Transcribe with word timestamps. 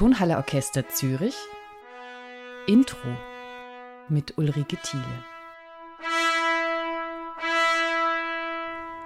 Tonhalle 0.00 0.38
Orchester 0.38 0.88
Zürich 0.88 1.34
Intro 2.66 3.10
mit 4.08 4.38
Ulrike 4.38 4.78
Thiele. 4.78 5.04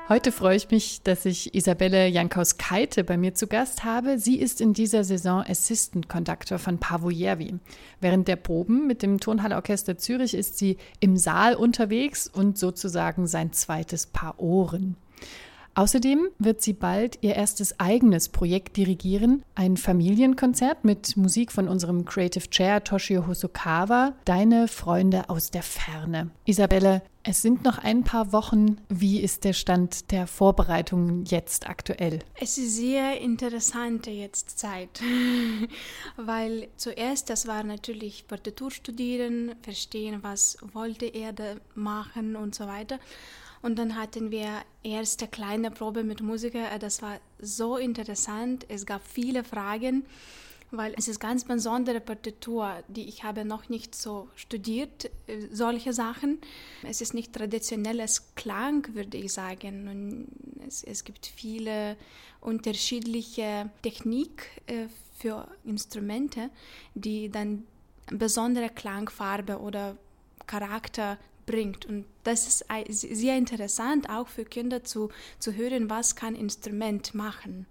Heute 0.09 0.31
freue 0.31 0.55
ich 0.55 0.71
mich, 0.71 1.03
dass 1.03 1.25
ich 1.25 1.53
Isabelle 1.53 2.07
Jankaus-Keite 2.07 3.03
bei 3.03 3.17
mir 3.17 3.35
zu 3.35 3.49
Gast 3.49 3.83
habe. 3.83 4.21
Sie 4.21 4.39
ist 4.39 4.61
in 4.61 4.73
dieser 4.73 5.03
Saison 5.03 5.43
Assistant 5.45 6.09
Conductor 6.09 6.61
von 6.61 6.79
Pavo 6.79 7.11
Järvi. 7.11 7.59
Während 8.01 8.29
der 8.29 8.37
Proben 8.37 8.87
mit 8.87 9.03
dem 9.03 9.19
Tonhalle 9.19 9.57
Orchester 9.57 9.99
Zürich 9.99 10.33
ist 10.33 10.59
sie 10.59 10.79
im 11.01 11.17
Saal 11.17 11.57
unterwegs 11.57 12.29
und 12.29 12.57
sozusagen 12.57 13.27
sein 13.27 13.53
zweites 13.53 14.07
Paar 14.07 14.39
Ohren. 14.39 14.95
Außerdem 15.77 16.29
wird 16.39 16.63
sie 16.63 16.73
bald 16.73 17.19
ihr 17.23 17.35
erstes 17.35 17.81
eigenes 17.81 18.29
Projekt 18.29 18.77
dirigieren, 18.77 19.43
ein 19.57 19.77
Familienkonzert 19.77 20.85
mit 20.85 21.17
Musik 21.17 21.51
von 21.51 21.69
unserem 21.69 22.05
Creative 22.05 22.49
Chair 22.49 22.85
Toshio 22.85 23.27
Hosokawa, 23.27 24.15
Deine 24.25 24.69
Freunde 24.69 25.29
aus 25.29 25.51
der 25.51 25.65
Ferne. 25.65 26.31
Isabelle, 26.45 27.03
es 27.25 27.43
sind 27.43 27.65
noch 27.65 27.79
ein 27.79 28.05
paar 28.05 28.33
Wochen. 28.33 28.77
Wie 28.89 29.21
ist 29.21 29.45
der 29.45 29.55
Stand 29.55 30.13
der 30.13 30.27
Vorbereitungen 30.27 31.25
jetzt 31.25 31.69
aktuell? 31.69 32.21
Es 32.39 32.59
ist 32.59 32.77
sehr 32.77 33.21
interessante 33.21 34.11
jetzt 34.11 34.59
Zeit, 34.59 35.01
weil 36.17 36.69
zuerst 36.77 37.31
das 37.31 37.49
war 37.49 37.65
natürlich 37.65 38.29
Partitur 38.29 38.71
studieren, 38.71 39.55
verstehen, 39.63 40.19
was 40.23 40.59
wollte 40.73 41.07
er 41.07 41.33
machen 41.75 42.37
und 42.37 42.55
so 42.55 42.67
weiter. 42.67 43.01
Und 43.65 43.77
dann 43.77 43.97
hatten 43.97 44.31
wir 44.31 44.61
erste 44.83 45.27
kleine 45.27 45.71
Probe 45.71 46.05
mit 46.05 46.21
Musiker. 46.21 46.71
Äh, 46.71 46.79
das 46.79 47.01
war 47.01 47.19
so 47.39 47.79
interessant. 47.79 48.67
Es 48.69 48.85
gab 48.85 49.01
viele 49.09 49.43
Fragen, 49.43 50.05
weil 50.71 50.93
es 50.99 51.09
ist 51.09 51.19
ganz 51.19 51.45
besondere 51.45 52.01
Partitur, 52.01 52.83
die 52.89 53.09
ich 53.09 53.25
habe 53.25 53.47
noch 53.47 53.71
nicht 53.71 53.95
so 53.95 54.29
studiert, 54.35 55.11
äh, 55.29 55.47
solche 55.51 55.95
Sachen. 55.95 56.41
Es 56.83 57.01
ist 57.01 57.15
nicht 57.15 57.33
traditionelles 57.33 58.35
Klang, 58.35 58.87
würde 58.95 59.17
ich 59.17 59.33
sagen. 59.33 59.89
Und 59.89 60.67
es, 60.69 60.85
es 60.85 61.03
gibt 61.05 61.25
viele 61.25 61.97
unterschiedliche 62.43 63.71
Technik 63.81 64.61
äh, 64.67 64.89
für 65.17 65.49
Instrumente, 65.65 66.51
die 66.95 67.31
dann 67.31 67.65
besondere 68.09 68.69
Klangfarbe 68.69 69.59
oder 69.59 69.97
Charakter 70.47 71.17
bringt. 71.47 71.87
Und 71.87 72.05
das 72.23 72.63
ist 72.89 73.01
sehr 73.01 73.37
interessant, 73.37 74.09
auch 74.09 74.29
für 74.29 74.45
Kinder 74.45 74.85
zu, 74.85 75.11
zu 75.39 75.55
hören, 75.55 75.91
was 75.91 76.17
kann 76.17 76.35
Instrument 76.35 77.15
machen. 77.15 77.67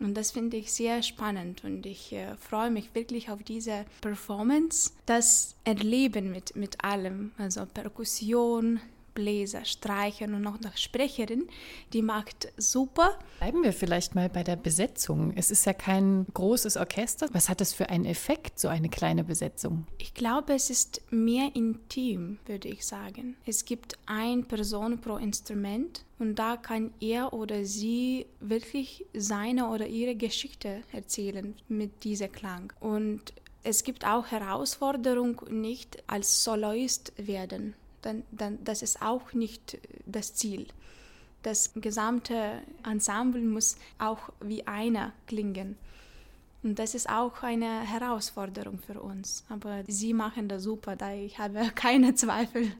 Und 0.00 0.14
das 0.14 0.32
finde 0.32 0.56
ich 0.56 0.72
sehr 0.72 1.02
spannend 1.02 1.64
und 1.64 1.86
ich 1.86 2.12
äh, 2.12 2.34
freue 2.36 2.70
mich 2.70 2.94
wirklich 2.94 3.30
auf 3.30 3.42
diese 3.42 3.86
Performance, 4.00 4.90
das 5.06 5.54
Erleben 5.64 6.32
mit, 6.32 6.56
mit 6.56 6.84
allem, 6.84 7.30
also 7.38 7.64
Perkussion, 7.64 8.80
Bläser, 9.14 9.64
Streichern 9.64 10.34
und 10.34 10.46
auch 10.46 10.60
noch 10.60 10.76
Sprecherin. 10.76 11.48
Die 11.92 12.02
macht 12.02 12.52
super. 12.56 13.18
Bleiben 13.38 13.62
wir 13.62 13.72
vielleicht 13.72 14.14
mal 14.14 14.28
bei 14.28 14.42
der 14.42 14.56
Besetzung. 14.56 15.32
Es 15.36 15.50
ist 15.50 15.64
ja 15.64 15.72
kein 15.72 16.26
großes 16.34 16.76
Orchester. 16.76 17.28
Was 17.32 17.48
hat 17.48 17.60
es 17.60 17.72
für 17.72 17.88
einen 17.88 18.04
Effekt, 18.04 18.58
so 18.58 18.68
eine 18.68 18.88
kleine 18.88 19.24
Besetzung? 19.24 19.86
Ich 19.98 20.14
glaube, 20.14 20.54
es 20.54 20.70
ist 20.70 21.00
mehr 21.10 21.50
intim, 21.54 22.38
würde 22.46 22.68
ich 22.68 22.84
sagen. 22.84 23.36
Es 23.46 23.64
gibt 23.64 23.96
eine 24.06 24.42
Person 24.42 25.00
pro 25.00 25.16
Instrument 25.16 26.04
und 26.18 26.38
da 26.38 26.56
kann 26.56 26.92
er 27.00 27.32
oder 27.32 27.64
sie 27.64 28.26
wirklich 28.40 29.06
seine 29.14 29.68
oder 29.68 29.86
ihre 29.86 30.16
Geschichte 30.16 30.82
erzählen 30.92 31.54
mit 31.68 32.04
diesem 32.04 32.32
Klang. 32.32 32.72
Und 32.80 33.32
es 33.62 33.82
gibt 33.82 34.06
auch 34.06 34.26
Herausforderung, 34.26 35.40
nicht 35.48 36.02
als 36.06 36.44
Soloist 36.44 37.12
werden 37.16 37.74
dann, 38.04 38.22
dann 38.30 38.58
das 38.64 38.82
ist 38.82 39.02
auch 39.02 39.32
nicht 39.32 39.78
das 40.06 40.34
Ziel. 40.34 40.66
Das 41.42 41.72
gesamte 41.74 42.62
Ensemble 42.84 43.42
muss 43.42 43.76
auch 43.98 44.30
wie 44.40 44.66
einer 44.66 45.12
klingen. 45.26 45.76
Und 46.62 46.78
das 46.78 46.94
ist 46.94 47.10
auch 47.10 47.42
eine 47.42 47.80
Herausforderung 47.80 48.78
für 48.78 49.00
uns. 49.00 49.44
Aber 49.50 49.84
sie 49.86 50.14
machen 50.14 50.48
das 50.48 50.62
super, 50.62 50.96
da 50.96 51.12
ich 51.12 51.38
habe 51.38 51.70
keine 51.74 52.14
Zweifel. 52.14 52.72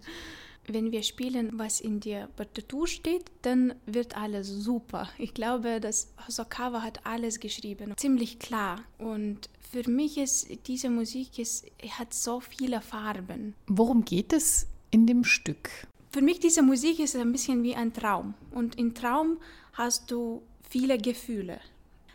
Wenn 0.67 0.93
wir 0.93 1.03
spielen, 1.03 1.59
was 1.59 1.83
in 1.83 2.01
der 2.01 2.27
Partitur 2.29 2.87
steht, 2.87 3.31
dann 3.43 3.75
wird 3.85 4.17
alles 4.17 4.49
super. 4.49 5.11
Ich 5.19 5.35
glaube, 5.35 5.79
dass 5.79 6.15
Hosokawa 6.27 6.81
hat 6.81 7.05
alles 7.05 7.39
geschrieben, 7.39 7.93
ziemlich 7.99 8.39
klar. 8.39 8.81
Und 8.97 9.51
für 9.71 9.91
mich 9.91 10.17
ist 10.17 10.49
diese 10.67 10.89
Musik, 10.89 11.39
ist, 11.39 11.67
hat 11.99 12.15
so 12.15 12.41
viele 12.41 12.81
Farben. 12.81 13.55
Worum 13.67 14.07
geht 14.07 14.33
es 14.33 14.67
in 14.95 15.09
dem 15.09 15.25
Stück? 15.25 15.71
Für 16.11 16.23
mich 16.23 16.39
diese 16.39 16.63
Musik 16.63 17.01
ist 17.01 17.17
ein 17.17 17.33
bisschen 17.33 17.65
wie 17.65 17.75
ein 17.75 17.93
Traum. 17.93 18.35
Und 18.53 18.79
im 18.79 18.95
Traum 18.95 19.39
hast 19.73 20.09
du 20.13 20.43
viele 20.71 20.97
Gefühle. 20.99 21.59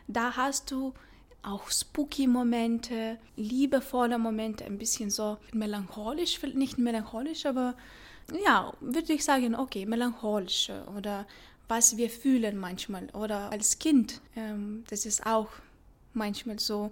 Da 0.08 0.38
hast 0.38 0.72
du 0.72 0.94
auch 1.44 1.70
spooky 1.70 2.26
Momente, 2.26 3.20
liebevolle 3.36 4.18
Momente, 4.18 4.64
ein 4.64 4.78
bisschen 4.78 5.10
so 5.10 5.38
melancholisch, 5.52 6.42
nicht 6.54 6.78
melancholisch, 6.78 7.46
aber 7.46 7.76
ja, 8.46 8.74
würde 8.80 9.12
ich 9.14 9.26
sagen, 9.26 9.56
okay, 9.56 9.86
melancholisch 9.86 10.72
oder 10.96 11.28
was 11.68 11.98
wir 11.98 12.10
fühlen 12.10 12.58
manchmal. 12.58 13.10
Oder 13.12 13.52
als 13.52 13.78
Kind, 13.78 14.22
ähm, 14.38 14.86
das 14.90 15.06
ist 15.06 15.26
auch 15.26 15.50
manchmal 16.14 16.60
so 16.60 16.92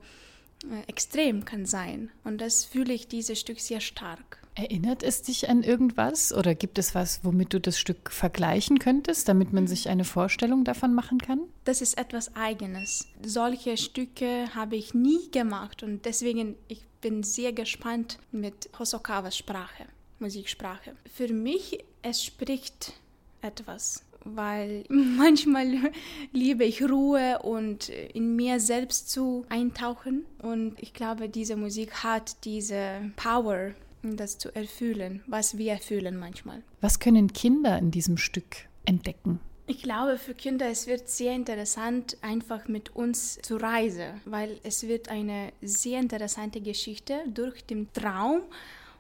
äh, 0.70 0.90
extrem 0.90 1.46
kann 1.46 1.66
sein. 1.66 2.12
Und 2.26 2.42
das 2.42 2.66
fühle 2.66 2.94
ich 2.94 3.08
dieses 3.08 3.40
Stück 3.40 3.62
sehr 3.62 3.80
stark. 3.80 4.40
Erinnert 4.58 5.04
es 5.04 5.22
dich 5.22 5.50
an 5.50 5.62
irgendwas 5.62 6.34
oder 6.34 6.56
gibt 6.56 6.80
es 6.80 6.96
was, 6.96 7.24
womit 7.24 7.54
du 7.54 7.60
das 7.60 7.78
Stück 7.78 8.12
vergleichen 8.12 8.80
könntest, 8.80 9.30
damit 9.30 9.54
man 9.54 9.68
sich 9.68 9.88
eine 9.88 10.04
Vorstellung 10.04 10.64
davon 10.64 10.96
machen 10.96 11.20
kann? 11.20 11.42
Das 11.64 11.80
ist 11.80 11.96
etwas 11.96 12.36
Eigenes. 12.36 13.08
Solche 13.24 13.78
Stücke 13.78 14.48
habe 14.56 14.76
ich 14.76 14.96
nie 14.96 15.30
gemacht 15.30 15.84
und 15.84 16.06
deswegen 16.06 16.56
ich 16.68 16.82
bin 17.02 17.22
sehr 17.22 17.54
gespannt 17.54 18.18
mit 18.32 18.72
Hosokawas 18.80 19.38
Sprache, 19.38 19.86
Musiksprache. 20.18 20.96
Für 21.14 21.32
mich 21.32 21.84
es 22.02 22.24
spricht 22.24 22.94
etwas 23.42 24.04
weil 24.36 24.84
manchmal 24.90 25.92
liebe 26.34 26.66
ich 26.66 26.82
Ruhe 26.84 27.40
und 27.44 27.88
in 27.90 28.36
mir 28.36 28.60
selbst 28.60 29.10
zu 29.10 29.46
eintauchen. 29.48 30.26
Und 30.42 30.76
ich 30.82 30.94
glaube, 30.94 31.30
diese 31.30 31.56
Musik 31.56 32.04
hat 32.04 32.44
diese 32.44 33.12
Power, 33.16 33.72
das 34.04 34.38
zu 34.38 34.54
erfüllen, 34.56 35.24
was 35.28 35.58
wir 35.58 35.78
fühlen 35.78 36.18
manchmal. 36.18 36.64
Was 36.82 37.00
können 37.00 37.34
Kinder 37.34 37.78
in 37.78 37.92
diesem 37.92 38.18
Stück 38.18 38.68
entdecken? 38.86 39.40
Ich 39.70 39.84
glaube, 39.84 40.18
für 40.18 40.34
Kinder 40.34 40.70
es 40.70 40.88
wird 40.88 41.10
sehr 41.10 41.36
interessant, 41.36 42.18
einfach 42.22 42.70
mit 42.70 42.96
uns 42.96 43.38
zu 43.42 43.58
reisen, 43.58 44.22
weil 44.24 44.60
es 44.64 44.88
wird 44.88 45.10
eine 45.10 45.52
sehr 45.62 46.00
interessante 46.00 46.62
Geschichte 46.62 47.20
durch 47.28 47.66
den 47.66 47.92
Traum 47.92 48.44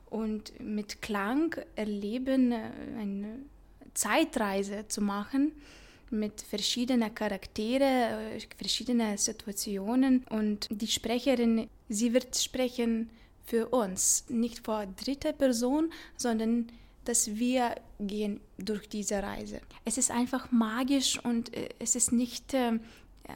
und 0.09 0.59
mit 0.59 1.02
Klang 1.02 1.56
erleben, 1.75 2.52
äh, 2.52 2.69
eine 3.00 3.40
Zeitreise 3.94 4.86
zu 4.90 5.02
machen 5.02 5.53
mit 6.09 6.41
verschiedenen 6.41 7.13
Charaktere, 7.16 8.36
äh, 8.36 8.40
verschiedenen 8.57 9.18
Situationen 9.18 10.25
und 10.30 10.68
die 10.69 10.88
Sprecherin, 10.88 11.69
sie 11.88 12.13
wird 12.13 12.36
sprechen 12.36 13.09
für 13.47 13.69
uns, 13.69 14.25
nicht 14.28 14.66
vor 14.66 14.85
dritter 14.85 15.31
Person, 15.31 15.91
sondern 16.18 16.68
dass 17.06 17.35
wir 17.38 17.75
gehen 18.00 18.41
durch 18.58 18.90
diese 18.90 19.24
Reise. 19.24 19.62
Es 19.85 19.97
ist 19.97 20.12
einfach 20.12 20.52
magisch 20.52 21.18
und 21.24 21.56
äh, 21.56 21.69
es 21.80 21.96
ist 21.96 22.12
nicht 22.12 22.53
äh, 22.53 22.74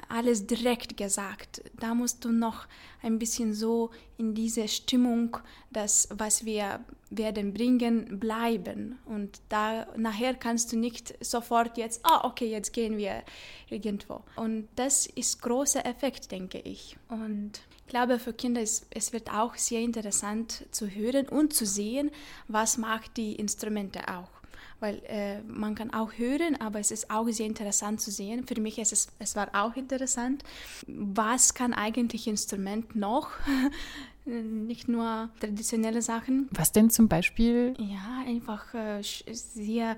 alles 0.09 0.47
direkt 0.47 0.97
gesagt. 0.97 1.63
Da 1.79 1.93
musst 1.93 2.23
du 2.25 2.31
noch 2.31 2.67
ein 3.01 3.19
bisschen 3.19 3.53
so 3.53 3.91
in 4.17 4.33
diese 4.33 4.67
Stimmung, 4.67 5.37
das, 5.71 6.07
was 6.11 6.45
wir 6.45 6.79
werden 7.09 7.53
bringen, 7.53 8.19
bleiben. 8.19 8.99
Und 9.05 9.41
da 9.49 9.87
nachher 9.97 10.33
kannst 10.35 10.71
du 10.71 10.77
nicht 10.77 11.13
sofort 11.23 11.77
jetzt, 11.77 12.01
ah, 12.03 12.25
okay, 12.25 12.49
jetzt 12.49 12.73
gehen 12.73 12.97
wir 12.97 13.23
irgendwo. 13.69 14.21
Und 14.35 14.67
das 14.75 15.05
ist 15.07 15.41
großer 15.41 15.85
Effekt, 15.85 16.31
denke 16.31 16.59
ich. 16.59 16.97
Und 17.09 17.61
ich 17.85 17.87
glaube, 17.87 18.19
für 18.19 18.33
Kinder 18.33 18.61
ist 18.61 18.87
es 18.91 19.11
wird 19.11 19.31
auch 19.33 19.55
sehr 19.55 19.81
interessant 19.81 20.65
zu 20.71 20.87
hören 20.87 21.27
und 21.27 21.53
zu 21.53 21.65
sehen, 21.65 22.11
was 22.47 22.77
macht 22.77 23.17
die 23.17 23.35
Instrumente 23.35 24.07
auch 24.07 24.40
weil 24.81 25.01
äh, 25.07 25.41
man 25.43 25.75
kann 25.75 25.93
auch 25.93 26.13
hören, 26.17 26.59
aber 26.59 26.79
es 26.79 26.91
ist 26.91 27.09
auch 27.09 27.27
sehr 27.29 27.45
interessant 27.45 28.01
zu 28.01 28.11
sehen. 28.11 28.45
Für 28.45 28.59
mich 28.59 28.79
ist 28.79 28.91
es, 28.91 29.07
es 29.19 29.35
war 29.35 29.49
auch 29.53 29.75
interessant, 29.75 30.43
was 30.87 31.53
kann 31.53 31.73
eigentlich 31.73 32.27
Instrument 32.27 32.95
noch, 32.95 33.29
nicht 34.25 34.87
nur 34.87 35.29
traditionelle 35.39 36.01
Sachen. 36.01 36.49
Was 36.51 36.71
denn 36.71 36.89
zum 36.89 37.07
Beispiel? 37.07 37.75
Ja, 37.77 38.23
einfach 38.27 38.73
äh, 38.73 39.01
sehr 39.01 39.97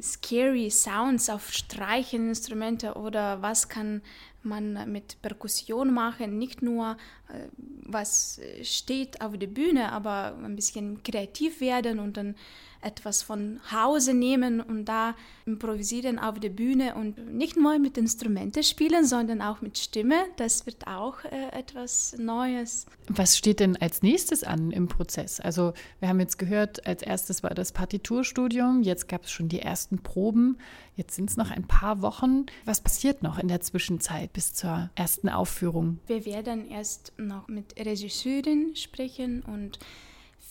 scary 0.00 0.70
Sounds 0.70 1.30
auf 1.30 1.52
Streichinstrumente 1.52 2.94
oder 2.94 3.42
was 3.42 3.68
kann 3.68 4.02
man 4.42 4.90
mit 4.90 5.20
Perkussion 5.22 5.92
machen, 5.92 6.38
nicht 6.38 6.62
nur 6.62 6.96
äh, 7.28 7.48
was 7.84 8.40
steht 8.62 9.20
auf 9.20 9.36
der 9.38 9.46
Bühne, 9.46 9.92
aber 9.92 10.36
ein 10.44 10.56
bisschen 10.56 11.02
kreativ 11.02 11.60
werden 11.60 11.98
und 11.98 12.16
dann 12.16 12.34
etwas 12.80 13.22
von 13.22 13.60
Hause 13.72 14.14
nehmen 14.14 14.60
und 14.60 14.84
da 14.84 15.14
improvisieren 15.46 16.18
auf 16.18 16.38
der 16.38 16.50
Bühne 16.50 16.94
und 16.94 17.34
nicht 17.34 17.56
nur 17.56 17.78
mit 17.78 17.98
Instrumenten 17.98 18.62
spielen, 18.62 19.04
sondern 19.04 19.42
auch 19.42 19.60
mit 19.60 19.78
Stimme. 19.78 20.14
Das 20.36 20.64
wird 20.66 20.86
auch 20.86 21.24
äh, 21.24 21.48
etwas 21.52 22.14
Neues. 22.18 22.86
Was 23.08 23.36
steht 23.36 23.60
denn 23.60 23.76
als 23.76 24.02
nächstes 24.02 24.44
an 24.44 24.70
im 24.70 24.86
Prozess? 24.86 25.40
Also 25.40 25.72
wir 25.98 26.08
haben 26.08 26.20
jetzt 26.20 26.38
gehört, 26.38 26.86
als 26.86 27.02
erstes 27.02 27.42
war 27.42 27.50
das 27.50 27.72
Partiturstudium, 27.72 28.82
jetzt 28.82 29.08
gab 29.08 29.24
es 29.24 29.32
schon 29.32 29.48
die 29.48 29.60
ersten 29.60 29.98
Proben, 29.98 30.58
jetzt 30.94 31.16
sind 31.16 31.30
es 31.30 31.36
noch 31.36 31.50
ein 31.50 31.66
paar 31.66 32.00
Wochen. 32.02 32.46
Was 32.64 32.80
passiert 32.80 33.22
noch 33.22 33.38
in 33.38 33.48
der 33.48 33.60
Zwischenzeit 33.60 34.27
bis 34.32 34.54
zur 34.54 34.90
ersten 34.94 35.28
Aufführung? 35.28 35.98
Wir 36.06 36.24
werden 36.24 36.70
erst 36.70 37.12
noch 37.16 37.48
mit 37.48 37.74
Regisseurin 37.78 38.74
sprechen 38.76 39.42
und 39.42 39.78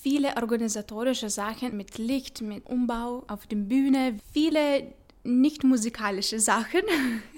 viele 0.02 0.36
organisatorische 0.38 1.30
Sachen 1.30 1.76
mit 1.76 1.98
Licht, 1.98 2.42
mit 2.42 2.66
Umbau 2.66 3.24
auf 3.28 3.48
der 3.48 3.58
Bühne, 3.58 4.18
viele 4.32 4.94
nicht 5.24 5.64
musikalische 5.64 6.40
Sachen. 6.40 6.82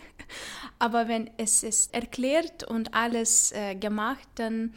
Aber 0.80 1.08
wenn 1.08 1.30
es 1.38 1.64
ist 1.64 1.94
erklärt 1.94 2.64
und 2.64 2.94
alles 2.94 3.52
äh, 3.52 3.76
gemacht, 3.76 4.28
dann, 4.36 4.74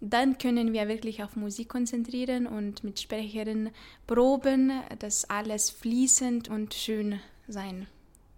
dann 0.00 0.38
können 0.38 0.72
wir 0.72 0.88
wirklich 0.88 1.22
auf 1.22 1.36
Musik 1.36 1.68
konzentrieren 1.68 2.46
und 2.46 2.84
mit 2.84 3.00
Sprecherinnen 3.00 3.70
proben, 4.06 4.72
dass 4.98 5.28
alles 5.28 5.70
fließend 5.70 6.48
und 6.48 6.74
schön 6.74 7.20
sein 7.48 7.86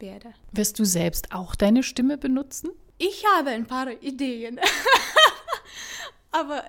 werde. 0.05 0.35
Wirst 0.53 0.79
du 0.79 0.85
selbst 0.85 1.33
auch 1.33 1.55
deine 1.55 1.83
Stimme 1.83 2.19
benutzen? 2.19 2.71
Ich 2.99 3.25
habe 3.37 3.51
ein 3.51 3.67
paar 3.67 3.91
Ideen. 4.03 4.61
Aber 6.31 6.65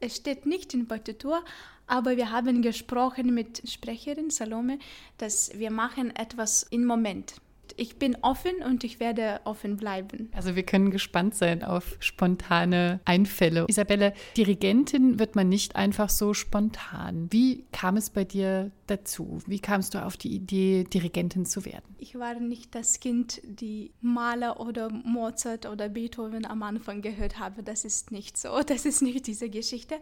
es 0.00 0.16
steht 0.16 0.44
nicht 0.46 0.74
in 0.74 0.88
Partitur, 0.88 1.44
aber 1.86 2.16
wir 2.16 2.30
haben 2.30 2.62
gesprochen 2.62 3.34
mit 3.34 3.68
Sprecherin 3.68 4.30
Salome, 4.30 4.78
dass 5.18 5.50
wir 5.58 5.70
machen 5.70 6.14
etwas 6.14 6.62
im 6.62 6.86
Moment. 6.86 7.34
Ich 7.76 7.98
bin 7.98 8.16
offen 8.22 8.62
und 8.64 8.84
ich 8.84 9.00
werde 9.00 9.40
offen 9.44 9.76
bleiben. 9.76 10.30
Also 10.34 10.56
wir 10.56 10.62
können 10.62 10.90
gespannt 10.90 11.34
sein 11.34 11.62
auf 11.62 11.96
spontane 12.00 13.00
Einfälle. 13.04 13.66
Isabelle, 13.68 14.12
Dirigentin 14.36 15.18
wird 15.18 15.36
man 15.36 15.48
nicht 15.48 15.76
einfach 15.76 16.08
so 16.08 16.34
spontan. 16.34 17.28
Wie 17.30 17.64
kam 17.72 17.96
es 17.96 18.10
bei 18.10 18.24
dir 18.24 18.70
dazu? 18.86 19.40
Wie 19.46 19.60
kamst 19.60 19.94
du 19.94 20.04
auf 20.04 20.16
die 20.16 20.34
Idee, 20.34 20.84
Dirigentin 20.84 21.46
zu 21.46 21.64
werden? 21.64 21.94
Ich 21.98 22.18
war 22.18 22.34
nicht 22.34 22.74
das 22.74 23.00
Kind, 23.00 23.40
die 23.44 23.92
Maler 24.00 24.60
oder 24.60 24.90
Mozart 24.90 25.66
oder 25.66 25.88
Beethoven 25.88 26.46
am 26.46 26.62
Anfang 26.62 27.02
gehört 27.02 27.38
habe. 27.38 27.62
Das 27.62 27.84
ist 27.84 28.10
nicht 28.10 28.36
so. 28.36 28.60
Das 28.66 28.84
ist 28.84 29.02
nicht 29.02 29.26
diese 29.26 29.50
Geschichte. 29.50 29.96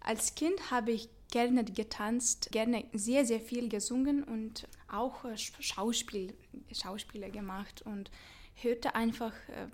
Als 0.00 0.34
Kind 0.34 0.70
habe 0.70 0.92
ich 0.92 1.08
gerne 1.30 1.64
getanzt, 1.64 2.50
gerne 2.52 2.84
sehr, 2.92 3.24
sehr 3.24 3.40
viel 3.40 3.68
gesungen 3.68 4.22
und 4.22 4.68
auch 4.88 5.24
äh, 5.24 5.36
Schauspiel, 5.36 6.34
Schauspieler 6.72 7.30
gemacht 7.30 7.82
und 7.82 8.10
hörte 8.54 8.94
einfach 8.94 9.32
äh, 9.48 9.68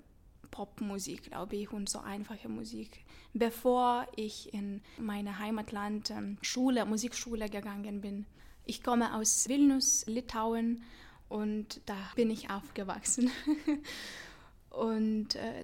Popmusik, 0.51 1.23
glaube 1.23 1.55
ich, 1.55 1.71
und 1.71 1.89
so 1.89 1.99
einfache 1.99 2.47
Musik. 2.47 3.03
Bevor 3.33 4.07
ich 4.15 4.53
in 4.53 4.81
meine 4.99 5.39
Heimatland 5.39 6.11
ähm, 6.11 6.37
Schule, 6.41 6.85
Musikschule 6.85 7.49
gegangen 7.49 8.01
bin. 8.01 8.25
Ich 8.65 8.83
komme 8.83 9.15
aus 9.15 9.49
Vilnius, 9.49 10.05
Litauen 10.05 10.83
und 11.27 11.81
da 11.87 11.95
bin 12.15 12.29
ich 12.29 12.51
aufgewachsen. 12.51 13.31
Und 14.73 15.35
äh, 15.35 15.63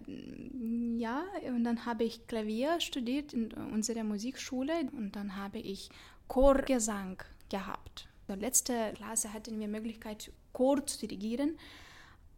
ja, 0.97 1.23
und 1.47 1.63
dann 1.63 1.85
habe 1.87 2.03
ich 2.03 2.27
Klavier 2.27 2.79
studiert 2.79 3.33
in 3.33 3.51
unserer 3.51 4.03
Musikschule 4.03 4.87
und 4.91 5.15
dann 5.15 5.35
habe 5.35 5.57
ich 5.57 5.89
Chorgesang 6.27 7.21
gehabt. 7.49 8.07
In 8.27 8.35
der 8.35 8.37
letzten 8.37 8.93
Klasse 8.93 9.33
hatten 9.33 9.59
wir 9.59 9.67
Möglichkeit, 9.67 10.31
Chor 10.53 10.85
zu 10.85 10.99
dirigieren. 10.99 11.57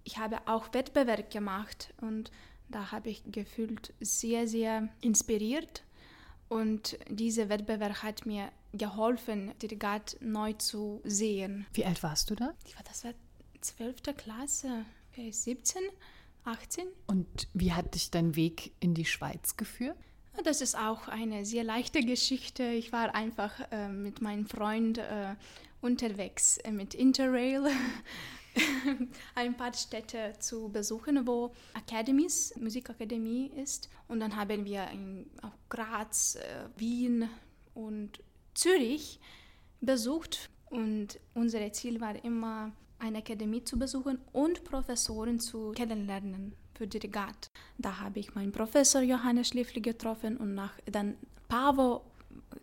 Ich 0.06 0.18
habe 0.18 0.38
auch 0.46 0.74
Wettbewerb 0.74 1.30
gemacht 1.30 1.94
und 2.00 2.32
da 2.70 2.94
habe 2.94 3.10
ich 3.10 3.22
gefühlt 3.26 3.94
sehr, 4.00 4.48
sehr 4.48 4.88
inspiriert. 5.02 5.84
Und 6.48 6.98
dieser 7.10 7.50
Wettbewerb 7.50 8.02
hat 8.02 8.26
mir 8.26 8.50
geholfen, 8.72 9.52
Dirigat 9.62 10.16
neu 10.22 10.54
zu 10.54 11.02
sehen. 11.04 11.66
Wie 11.74 11.86
alt 11.86 12.02
warst 12.02 12.30
du 12.30 12.36
da? 12.36 12.54
Ich 12.66 12.76
war, 12.78 12.84
das 12.84 13.04
war 13.04 13.14
12. 13.60 14.16
Klasse, 14.16 14.86
17. 15.18 15.82
18. 16.44 16.88
Und 17.08 17.48
wie 17.54 17.74
hat 17.74 17.96
dich 17.96 18.12
dein 18.12 18.36
Weg 18.36 18.74
in 18.80 18.94
die 18.94 19.06
Schweiz 19.06 19.58
geführt? 19.58 19.98
Das 20.44 20.62
ist 20.62 20.78
auch 20.78 21.08
eine 21.08 21.46
sehr 21.46 21.64
leichte 21.64 22.04
Geschichte. 22.04 22.64
Ich 22.64 22.92
war 22.92 23.14
einfach 23.14 23.52
äh, 23.72 23.90
mit 23.90 24.22
meinem 24.22 24.48
Freund 24.48 24.98
äh, 24.98 25.36
unterwegs 25.82 26.58
äh, 26.58 26.72
mit 26.72 26.94
Interrail 26.94 27.68
ein 29.36 29.56
paar 29.56 29.74
Städte 29.74 30.34
zu 30.40 30.70
besuchen, 30.70 31.28
wo 31.28 31.54
Academies, 31.74 32.54
Musikakademie 32.60 33.52
ist. 33.56 33.90
Und 34.08 34.20
dann 34.20 34.36
haben 34.36 34.66
wir 34.66 34.90
in 34.92 35.30
auch 35.42 35.58
Graz, 35.70 36.36
äh, 36.36 36.80
Wien 36.80 37.30
und 37.74 38.20
Zürich 38.54 39.20
besucht. 39.82 40.50
Und 40.70 41.20
unser 41.34 41.72
Ziel 41.74 42.00
war 42.00 42.24
immer, 42.24 42.72
eine 43.02 43.20
Akademie 43.20 43.64
zu 43.64 43.78
besuchen 43.78 44.20
und 44.32 44.64
Professoren 44.64 45.40
zu 45.40 45.72
kennenlernen 45.72 46.54
für 46.76 46.88
Dirigat. 46.88 47.50
Da 47.78 48.00
habe 48.00 48.20
ich 48.20 48.36
meinen 48.36 48.52
Professor 48.52 49.02
Johannes 49.02 49.50
Schliffli 49.50 49.82
getroffen 49.82 50.38
und 50.38 50.54
nach, 50.54 50.74
dann 50.86 51.16
Pavo 51.48 52.11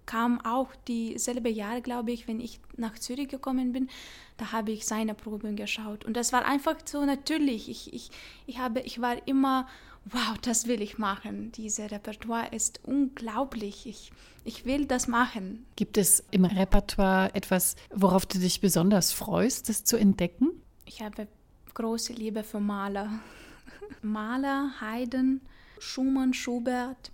kam 0.06 0.40
auch 0.44 0.68
dieselbe 0.86 1.48
Jahr, 1.48 1.80
glaube 1.80 2.12
ich, 2.12 2.28
wenn 2.28 2.40
ich 2.40 2.60
nach 2.76 2.98
Zürich 2.98 3.28
gekommen 3.28 3.72
bin. 3.72 3.88
Da 4.36 4.52
habe 4.52 4.72
ich 4.72 4.86
seine 4.86 5.14
Proben 5.14 5.56
geschaut 5.56 6.04
und 6.04 6.16
das 6.16 6.32
war 6.32 6.44
einfach 6.44 6.76
so 6.84 7.04
natürlich. 7.04 7.68
Ich, 7.68 7.92
ich, 7.92 8.10
ich, 8.46 8.58
habe, 8.58 8.80
ich 8.80 9.00
war 9.00 9.26
immer 9.26 9.66
wow, 10.12 10.36
das 10.42 10.66
will 10.66 10.80
ich 10.82 10.98
machen. 10.98 11.52
Dieses 11.52 11.90
Repertoire 11.90 12.48
ist 12.52 12.80
unglaublich. 12.84 13.86
Ich, 13.86 14.12
ich 14.44 14.64
will 14.64 14.86
das 14.86 15.08
machen. 15.08 15.66
Gibt 15.76 15.98
es 15.98 16.24
im 16.30 16.44
Repertoire 16.44 17.34
etwas, 17.34 17.76
worauf 17.90 18.26
du 18.26 18.38
dich 18.38 18.60
besonders 18.60 19.12
freust, 19.12 19.68
das 19.68 19.84
zu 19.84 19.96
entdecken? 19.96 20.50
Ich 20.84 21.02
habe 21.02 21.28
große 21.74 22.12
Liebe 22.12 22.44
für 22.44 22.60
Maler. 22.60 23.10
Maler, 24.02 24.72
Haydn, 24.80 25.40
Schumann, 25.78 26.34
Schubert, 26.34 27.12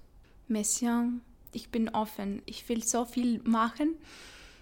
Messiaen. 0.49 1.23
Ich 1.55 1.71
bin 1.71 1.89
offen. 1.89 2.43
Ich 2.47 2.69
will 2.69 2.83
so 2.83 3.05
viel 3.05 3.41
machen. 3.45 3.97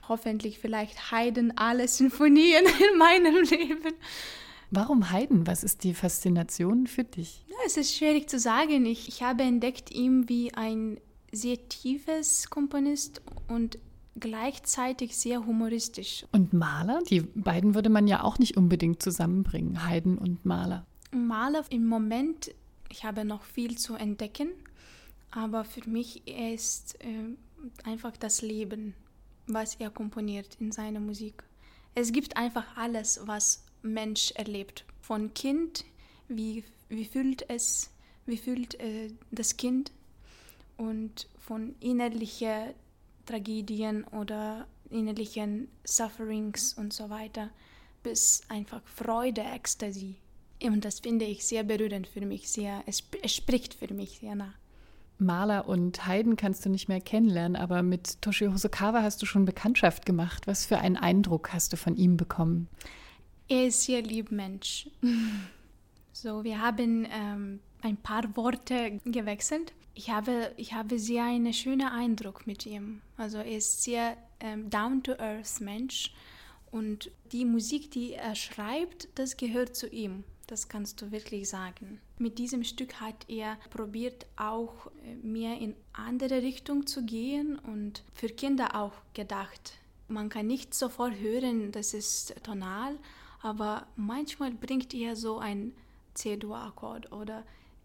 Hoffentlich 0.09 0.59
vielleicht 0.59 1.13
Haydn 1.13 1.53
alle 1.57 1.89
Sinfonien 1.89 2.65
in 2.93 2.99
meinem 2.99 3.43
Leben. 3.45 3.95
Warum 4.71 5.11
Haydn? 5.11 5.47
Was 5.47 5.65
ist 5.65 5.85
die 5.85 5.95
Faszination 5.95 6.87
für 6.87 7.05
dich? 7.05 7.45
Ja, 7.49 7.57
es 7.67 7.77
ist 7.77 7.95
schwierig 7.95 8.29
zu 8.29 8.39
sagen. 8.39 8.87
Ich, 8.87 9.09
ich 9.09 9.23
habe 9.23 9.43
entdeckt 9.43 9.91
ihn 9.91 10.29
wie 10.29 10.55
ein 10.55 10.99
sehr 11.31 11.69
tiefes 11.69 12.51
Komponist 12.51 13.23
und 13.49 13.79
gleichzeitig 14.19 15.17
sehr 15.17 15.47
humoristisch. 15.47 16.27
Und 16.33 16.53
Maler? 16.53 17.03
Die 17.09 17.21
beiden 17.21 17.75
würde 17.75 17.91
man 17.91 18.07
ja 18.07 18.23
auch 18.23 18.39
nicht 18.39 18.57
unbedingt 18.57 19.03
zusammenbringen, 19.03 19.87
Haydn 19.87 20.19
und 20.19 20.45
Maler. 20.45 20.87
Maler 21.11 21.65
im 21.71 21.87
Moment, 21.87 22.55
ich 22.91 23.05
habe 23.05 23.25
noch 23.25 23.43
viel 23.43 23.77
zu 23.77 23.95
entdecken, 23.95 24.49
aber 25.33 25.65
für 25.65 25.89
mich 25.89 26.27
ist 26.29 27.03
äh, 27.03 27.35
einfach 27.85 28.17
das 28.17 28.43
Leben, 28.43 28.95
was 29.47 29.75
er 29.77 29.91
komponiert 29.91 30.57
in 30.61 30.71
seiner 30.71 31.01
Musik. 31.01 31.43
Es 31.95 32.13
gibt 32.13 32.37
einfach 32.37 32.77
alles, 32.77 33.21
was 33.25 33.65
Mensch 33.83 34.31
erlebt. 34.33 34.85
Von 35.01 35.35
Kind, 35.35 35.85
wie, 36.29 36.65
wie 36.89 37.05
fühlt 37.05 37.49
es, 37.51 37.91
wie 38.27 38.37
fühlt 38.37 38.79
äh, 38.81 39.11
das 39.31 39.57
Kind 39.57 39.91
und 40.77 41.29
von 41.39 41.75
innerlichen 41.81 42.75
Tragödien 43.27 44.05
oder 44.05 44.67
innerlichen 44.91 45.69
Sufferings 45.85 46.75
und 46.75 46.93
so 46.93 47.11
weiter 47.11 47.51
bis 48.03 48.43
einfach 48.49 48.83
Freude, 48.85 49.43
Ecstasy. 49.43 50.17
Und 50.63 50.85
das 50.85 51.01
finde 51.01 51.25
ich 51.25 51.45
sehr 51.45 51.65
berührend 51.65 52.07
für 52.07 52.21
mich, 52.21 52.49
sehr, 52.49 52.83
es, 52.87 53.03
es 53.23 53.35
spricht 53.35 53.75
für 53.75 53.93
mich 53.93 54.19
sehr 54.21 54.35
nah. 54.35 54.55
Maler 55.23 55.69
und 55.69 56.07
Haydn 56.07 56.37
kannst 56.37 56.65
du 56.65 56.71
nicht 56.71 56.89
mehr 56.89 57.01
kennenlernen, 57.01 57.57
aber 57.57 57.83
mit 57.83 58.21
Toshio 58.21 58.53
Hosokawa 58.53 59.03
hast 59.03 59.23
du 59.23 59.27
schon 59.27 59.45
Bekanntschaft 59.45 60.05
gemacht. 60.07 60.47
Was 60.47 60.67
für 60.67 60.79
einen 60.79 60.97
Eindruck 60.97 61.53
hast 61.53 61.73
du 61.73 61.77
von 61.77 61.97
ihm 61.97 62.17
bekommen? 62.17 62.69
Er 63.49 63.67
ist 63.67 63.85
sehr 63.85 64.03
lieb 64.03 64.31
Mensch. 64.31 64.89
So, 66.15 66.45
wir 66.45 66.61
haben 66.61 67.09
ähm, 67.11 67.61
ein 67.81 67.97
paar 67.97 68.37
Worte 68.37 69.01
gewechselt. 69.05 69.73
Ich 69.95 70.11
habe, 70.11 70.53
ich 70.57 70.75
habe 70.75 70.99
sehr 70.99 71.25
einen 71.25 71.53
schönen 71.53 71.89
Eindruck 71.89 72.47
mit 72.47 72.67
ihm. 72.67 73.01
Also 73.17 73.39
er 73.39 73.57
ist 73.57 73.83
sehr 73.83 74.17
ähm, 74.41 74.69
down-to-earth 74.71 75.61
Mensch 75.61 76.13
Und 76.71 77.11
die 77.33 77.45
Musik, 77.45 77.91
die 77.91 78.13
er 78.13 78.35
schreibt, 78.35 79.09
das 79.15 79.37
gehört 79.37 79.75
zu 79.75 79.89
ihm. 79.89 80.25
Das 80.47 80.69
kannst 80.69 81.01
du 81.01 81.13
wirklich 81.13 81.49
sagen. 81.49 82.01
Mit 82.19 82.39
diesem 82.39 82.65
Stück 82.65 83.01
hat 83.01 83.29
er 83.29 83.57
probiert 83.71 84.27
auch 84.37 84.89
äh, 85.05 85.15
mehr 85.17 85.59
in 85.59 85.75
andere 85.93 86.43
Richtung 86.43 86.87
zu 86.87 87.05
gehen 87.05 87.59
und 87.59 88.03
für 88.13 88.29
Kinder 88.29 88.75
auch 88.75 88.93
gedacht. 89.15 89.79
Man 90.09 90.29
kann 90.29 90.47
nicht 90.47 90.75
sofort 90.75 91.19
hören, 91.19 91.73
das 91.73 91.95
ist 91.95 92.35
tonal, 92.43 92.99
aber 93.41 93.87
manchmal 93.97 94.53
bringt 94.53 94.93
er 94.95 95.17
so 95.17 95.39
ein 95.39 95.73
C-Dur-Akkord 96.15 97.13
oder 97.13 97.45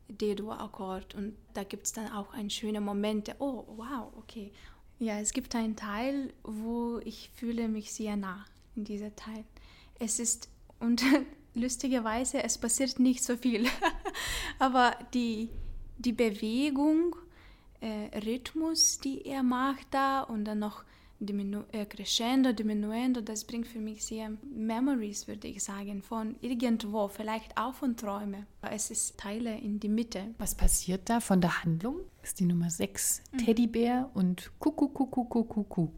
D-Dur-Akkord 0.10 1.16
und 1.16 1.36
da 1.54 1.64
gibt 1.64 1.86
es 1.86 1.94
dann 1.94 2.12
auch 2.12 2.34
ein 2.34 2.50
schöne 2.50 2.82
Momente. 2.82 3.36
Oh, 3.40 3.64
wow, 3.78 4.12
okay. 4.18 4.52
Ja, 5.00 5.20
es 5.20 5.32
gibt 5.32 5.56
einen 5.56 5.76
Teil, 5.76 6.34
wo 6.44 7.00
ich 7.04 7.30
fühle 7.36 7.68
mich 7.68 7.94
sehr 7.94 8.16
nah 8.16 8.46
in 8.76 8.84
dieser 8.84 9.16
Teil. 9.16 9.44
Es 10.00 10.20
ist 10.20 10.50
und 10.80 11.04
lustigerweise, 11.58 12.44
es 12.44 12.58
passiert 12.58 13.00
nicht 13.00 13.24
so 13.24 13.36
viel, 13.36 13.66
aber 14.60 14.96
die, 15.14 15.50
die 15.98 16.14
Bewegung, 16.14 17.16
äh, 17.82 18.18
Rhythmus, 18.20 19.00
die 19.00 19.26
er 19.26 19.44
macht 19.44 19.88
da 19.92 20.22
und 20.22 20.46
dann 20.46 20.60
noch 20.60 20.84
diminu 21.20 21.64
äh, 21.72 21.86
crescendo, 21.86 22.54
diminuendo, 22.54 23.22
das 23.22 23.44
bringt 23.44 23.68
für 23.68 23.80
mich 23.80 24.06
sehr 24.06 24.32
Memories, 24.44 25.28
würde 25.28 25.48
ich 25.48 25.64
sagen, 25.64 26.02
von 26.02 26.36
irgendwo, 26.42 27.08
vielleicht 27.08 27.58
auch 27.58 27.74
von 27.74 27.96
Träumen. 27.96 28.46
Es 28.62 28.92
ist 28.92 29.18
Teile 29.18 29.58
in 29.58 29.80
die 29.80 29.90
Mitte. 29.90 30.36
Was 30.38 30.56
passiert 30.56 31.10
da 31.10 31.20
von 31.20 31.42
der 31.42 31.64
Handlung? 31.64 32.02
Das 32.22 32.32
ist 32.32 32.40
die 32.40 32.46
Nummer 32.46 32.70
6, 32.70 33.24
mhm. 33.32 33.38
Teddybär 33.40 34.10
und 34.14 34.52
Kuckuck, 34.60 34.94
Kuckuck, 34.94 35.30
Kuckuck, 35.30 35.50
Kuckuck. 35.50 35.92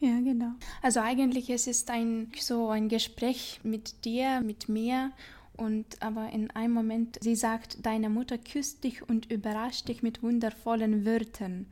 Ja, 0.00 0.20
genau. 0.20 0.52
Also 0.82 1.00
eigentlich 1.00 1.50
es 1.50 1.66
ist 1.66 1.90
ein 1.90 2.30
so 2.38 2.68
ein 2.68 2.88
Gespräch 2.88 3.60
mit 3.62 4.04
dir, 4.04 4.40
mit 4.40 4.68
mir 4.68 5.12
und 5.56 6.00
aber 6.00 6.30
in 6.30 6.50
einem 6.52 6.72
Moment 6.72 7.18
sie 7.20 7.34
sagt, 7.34 7.84
deine 7.84 8.08
Mutter 8.08 8.38
küsst 8.38 8.84
dich 8.84 9.08
und 9.08 9.30
überrascht 9.30 9.88
dich 9.88 10.02
mit 10.02 10.22
wundervollen 10.22 11.04
Wörtern. 11.04 11.66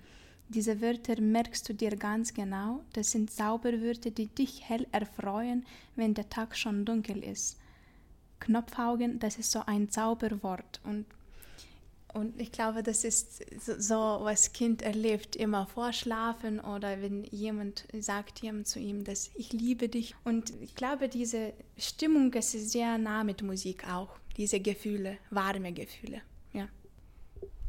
Diese 0.49 0.81
Wörter 0.81 1.21
merkst 1.21 1.69
du 1.69 1.75
dir 1.75 1.97
ganz 1.97 2.33
genau, 2.33 2.85
das 2.93 3.11
sind 3.11 3.31
Zauberwörter, 3.31 4.11
die 4.11 4.28
dich 4.28 4.69
hell 4.69 4.87
erfreuen, 4.93 5.64
wenn 5.97 6.14
der 6.14 6.28
Tag 6.28 6.57
schon 6.57 6.85
dunkel 6.85 7.23
ist. 7.25 7.59
Knopfaugen, 8.38 9.19
das 9.19 9.38
ist 9.38 9.50
so 9.50 9.62
ein 9.66 9.88
Zauberwort 9.90 10.81
und 10.85 11.05
und 12.16 12.40
ich 12.40 12.50
glaube, 12.50 12.82
das 12.82 13.04
ist 13.04 13.44
so, 13.61 13.94
was 13.94 14.54
Kind 14.54 14.80
erlebt, 14.80 15.37
immer 15.37 15.66
vorschlafen 15.66 16.61
oder 16.61 17.02
wenn 17.02 17.25
jemand 17.25 17.87
sagt 18.00 18.40
jemand 18.40 18.66
zu 18.68 18.78
ihm, 18.78 19.04
dass 19.04 19.30
ich 19.35 19.52
liebe 19.52 19.90
dich. 19.90 20.14
Und 20.25 20.50
ich 20.62 20.75
glaube, 20.75 21.11
diese 21.11 21.52
Stimmung 21.76 22.32
ist 22.32 22.52
sehr 22.52 22.96
nah 22.96 23.23
mit 23.23 23.42
Musik 23.42 23.87
auch, 23.90 24.18
diese 24.38 24.61
Gefühle, 24.61 25.18
warme 25.28 25.73
Gefühle. 25.73 26.23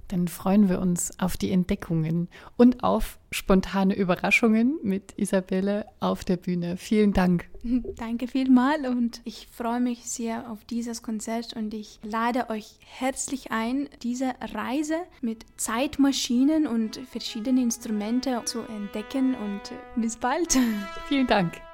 Dann 0.07 0.27
freuen 0.27 0.69
wir 0.69 0.79
uns 0.79 1.19
auf 1.19 1.37
die 1.37 1.51
Entdeckungen 1.51 2.29
und 2.55 2.83
auf 2.83 3.19
spontane 3.31 3.95
Überraschungen 3.95 4.79
mit 4.83 5.13
Isabelle 5.17 5.85
auf 5.99 6.23
der 6.23 6.37
Bühne. 6.37 6.77
Vielen 6.77 7.13
Dank. 7.13 7.45
Danke 7.97 8.27
vielmal 8.27 8.85
und 8.85 9.21
ich 9.25 9.47
freue 9.51 9.81
mich 9.81 10.05
sehr 10.05 10.49
auf 10.49 10.63
dieses 10.65 11.03
Konzert 11.03 11.53
und 11.53 11.73
ich 11.73 11.99
lade 12.03 12.49
euch 12.49 12.75
herzlich 12.79 13.51
ein, 13.51 13.89
diese 14.01 14.33
Reise 14.53 14.95
mit 15.21 15.45
Zeitmaschinen 15.57 16.67
und 16.67 16.97
verschiedenen 17.11 17.63
Instrumenten 17.63 18.45
zu 18.45 18.61
entdecken 18.61 19.35
und 19.35 19.61
bis 20.01 20.17
bald. 20.17 20.57
Vielen 21.07 21.27
Dank. 21.27 21.66